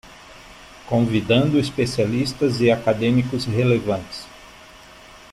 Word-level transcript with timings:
Convidando 0.87 1.59
especialistas 1.59 2.59
e 2.59 2.71
acadêmicos 2.71 3.45
relevantes 3.45 4.25